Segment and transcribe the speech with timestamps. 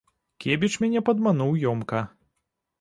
[0.45, 2.05] Кебіч мяне падмануў ёмка.